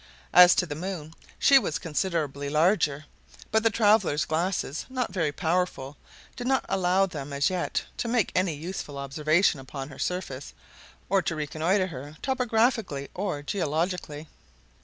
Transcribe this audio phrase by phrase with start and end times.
[0.33, 3.05] As to the moon, she was considerably larger;
[3.51, 5.95] but the travelers' glasses, not very powerful,
[6.35, 10.55] did not allow them as yet to make any useful observations upon her surface,
[11.07, 14.27] or reconnoiter her topographically or geologically.